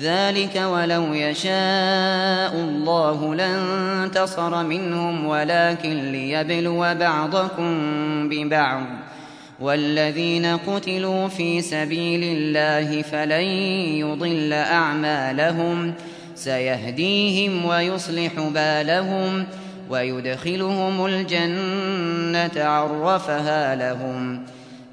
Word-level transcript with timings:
ذلك 0.00 0.56
ولو 0.56 1.14
يشاء 1.14 2.54
الله 2.54 3.34
لانتصر 3.34 4.62
منهم 4.62 5.26
ولكن 5.26 6.12
ليبلو 6.12 6.94
بعضكم 6.94 7.68
ببعض 8.28 8.82
والذين 9.60 10.46
قتلوا 10.46 11.28
في 11.28 11.60
سبيل 11.60 12.24
الله 12.24 13.02
فلن 13.02 13.44
يضل 14.00 14.52
أعمالهم 14.52 15.94
سيهديهم 16.34 17.64
ويصلح 17.64 18.32
بالهم 18.38 19.46
ويدخلهم 19.90 21.06
الجنة 21.06 22.64
عرفها 22.64 23.74
لهم 23.74 24.44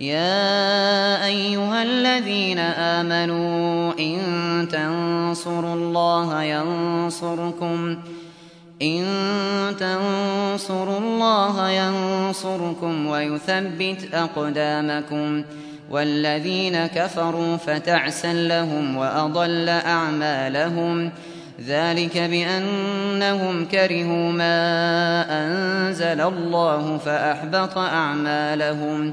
يا 0.00 1.26
أيها 1.26 1.82
الذين 1.82 2.58
آمنوا 2.58 3.92
تنصروا 4.72 5.74
الله 5.74 6.42
ينصركم. 6.42 7.96
إن 8.82 9.04
تنصروا 9.80 10.98
الله 10.98 11.70
ينصركم 11.70 13.06
ويثبت 13.06 14.14
أقدامكم. 14.14 15.42
والذين 15.90 16.86
كفروا 16.86 17.56
فتعسا 17.56 18.32
لهم 18.32 18.96
وأضل 18.96 19.68
أعمالهم. 19.68 21.10
ذلك 21.66 22.18
بأنهم 22.18 23.64
كرهوا 23.64 24.32
ما 24.32 25.24
أنزل 25.30 26.20
الله 26.20 26.98
فأحبط 26.98 27.78
أعمالهم. 27.78 29.12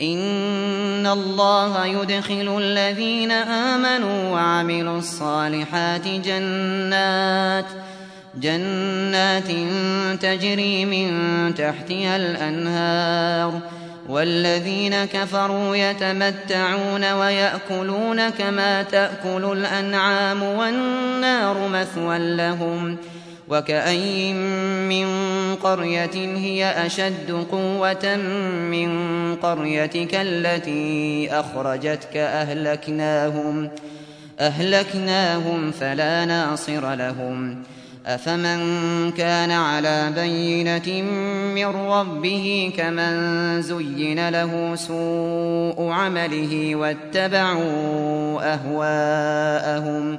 إن 0.00 1.06
الله 1.06 1.86
يدخل 1.86 2.58
الذين 2.60 3.30
آمنوا 3.30 4.30
وعملوا 4.30 4.98
الصالحات 4.98 6.08
جنات 6.08 7.66
جنات 8.34 9.48
تجري 10.20 10.84
من 10.84 11.10
تحتها 11.54 12.16
الأنهار. 12.16 13.60
والذين 14.08 15.04
كفروا 15.04 15.76
يتمتعون 15.76 17.12
ويأكلون 17.12 18.30
كما 18.30 18.82
تأكل 18.82 19.52
الأنعام 19.52 20.42
والنار 20.42 21.68
مثوى 21.68 22.36
لهم 22.36 22.96
وكأي 23.48 24.32
من 24.88 25.06
قرية 25.54 26.36
هي 26.36 26.86
أشد 26.86 27.46
قوة 27.50 28.16
من 28.70 28.90
قريتك 29.36 30.14
التي 30.14 31.28
أخرجتك 31.30 32.16
أهلكناهم 32.16 33.70
أهلكناهم 34.40 35.70
فلا 35.70 36.24
ناصر 36.24 36.94
لهم 36.94 37.62
أفمن 38.06 39.12
كان 39.12 39.50
على 39.50 40.12
بينة 40.14 41.02
من 41.54 41.66
ربه 41.66 42.72
كمن 42.76 43.62
زين 43.62 44.28
له 44.28 44.76
سوء 44.76 45.90
عمله 45.90 46.76
واتبعوا 46.76 48.54
أهواءهم 48.54 50.18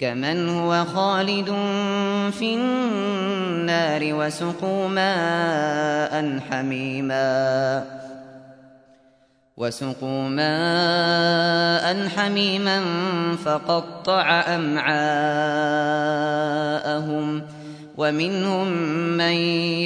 كمن 0.00 0.48
هو 0.48 0.84
خالد 0.84 1.46
في 2.32 2.54
النار 2.54 4.00
وسقوا 4.14 4.88
ماء 4.88 6.40
حميما 6.50 7.84
وسقوا 9.56 10.28
ماء 10.28 12.08
حميما 12.08 12.82
فقطع 13.44 14.44
أمعاءهم 14.54 14.98
ومنهم 17.96 18.68
من 19.16 19.34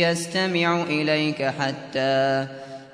يستمع 0.05 0.83
إليك 0.83 1.43
حتى 1.43 2.47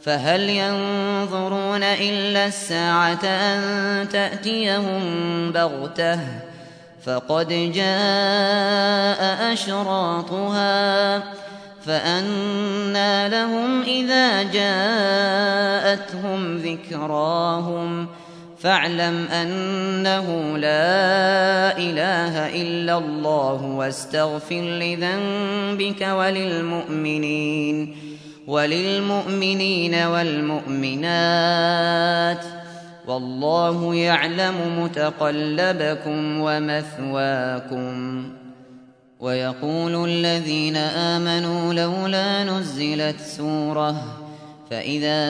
فهل 0.00 0.40
ينظرون 0.40 1.82
إلا 1.82 2.46
الساعة 2.46 3.24
أن 3.24 4.08
تأتيهم 4.08 5.02
بغتة؟ 5.52 6.20
فقد 7.04 7.48
جاء 7.74 9.52
أشراطها 9.52 11.18
فأنى 11.86 13.28
لهم 13.28 13.82
إذا 13.82 14.42
جاءتهم 14.42 16.56
ذكراهم. 16.56 18.06
فاعلم 18.58 19.28
أنه 19.28 20.58
لا 20.58 21.78
إله 21.78 22.62
إلا 22.62 22.98
الله 22.98 23.62
واستغفر 23.62 24.60
لذنبك 24.60 26.08
وللمؤمنين. 26.08 28.07
وللمؤمنين 28.48 29.94
والمؤمنات 30.74 31.48
والله 33.06 33.94
يعلم 33.94 34.54
متقلبكم 34.82 36.40
ومثواكم 36.40 38.28
ويقول 39.20 40.08
الذين 40.08 40.76
آمنوا 40.76 41.74
لولا 41.74 42.44
نزلت 42.44 43.20
سورة 43.20 44.18
فإذا 44.70 45.22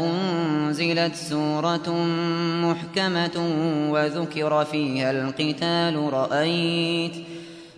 أنزلت 0.00 1.14
سورة 1.14 1.92
محكمة 2.62 3.46
وذكر 3.90 4.64
فيها 4.64 5.10
القتال 5.10 6.12
رأيت 6.12 7.12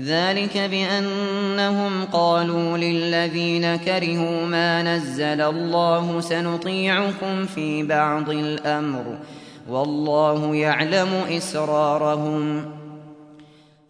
ذلك 0.00 0.58
بأنهم 0.58 2.04
قالوا 2.04 2.78
للذين 2.78 3.76
كرهوا 3.76 4.46
ما 4.46 4.82
نزل 4.82 5.40
الله 5.40 6.20
سنطيعكم 6.20 7.46
في 7.46 7.82
بعض 7.82 8.30
الأمر 8.30 9.04
والله 9.68 10.54
يعلم 10.56 11.08
إسرارهم 11.30 12.64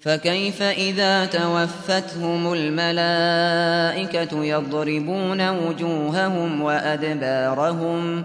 فكيف 0.01 0.63
إذا 0.63 1.25
توفتهم 1.25 2.53
الملائكة 2.53 4.45
يضربون 4.45 5.49
وجوههم 5.49 6.63
وأدبارهم 6.63 8.25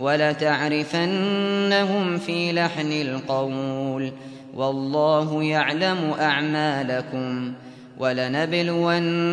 ولتعرفنهم 0.00 1.08
في 2.18 2.52
لحن 2.52 2.92
القول 2.92 4.12
والله 4.54 5.42
يعلم 5.42 6.14
أعمالكم 6.20 7.52
ولنبلونكم 7.98 9.30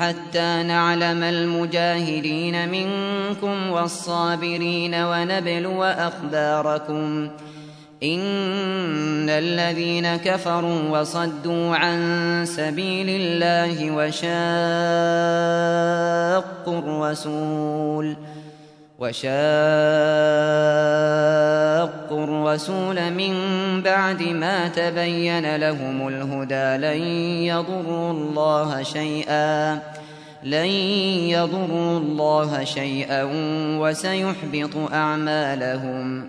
حتى 0.00 0.62
نعلم 0.62 1.22
المجاهدين 1.22 2.68
منكم 2.68 3.70
والصابرين 3.70 4.94
ونبلو 4.94 5.84
أخباركم 5.84 7.28
ۖ 7.28 7.30
إن 8.02 9.30
الذين 9.30 10.16
كفروا 10.16 11.00
وصدوا 11.00 11.76
عن 11.76 11.98
سبيل 12.46 13.06
الله 13.08 13.90
وشاقوا 13.90 14.38
الرسول 16.78 18.16
وشاقوا 19.02 19.32
الرسول 22.24 23.10
من 23.10 23.34
بعد 23.82 24.22
ما 24.22 24.68
تبين 24.68 25.56
لهم 25.56 26.08
الهدى 26.08 26.76
لن 26.86 27.02
يضروا 27.42 28.10
الله 28.10 28.82
شيئا 28.82 29.78
لن 30.42 30.66
يضروا 31.34 31.98
الله 31.98 32.64
شيئا 32.64 33.28
وسيحبط 33.80 34.92
أعمالهم. 34.92 36.28